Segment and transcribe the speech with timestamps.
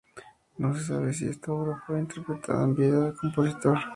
[0.57, 3.77] No se sabe si esta obra fue interpretada en vida del compositor.